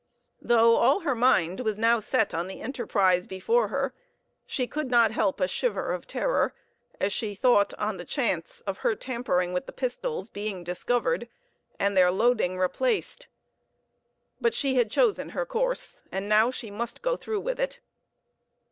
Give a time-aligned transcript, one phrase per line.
[0.41, 3.93] Though all her mind was now set on the enterprise before her,
[4.47, 6.55] she could not help a shiver of terror
[6.99, 11.29] as she thought on the chance of her tampering with the pistols being discovered,
[11.79, 13.27] and their loading replaced.
[14.39, 17.79] But she had chosen her course, and now she must go through with it.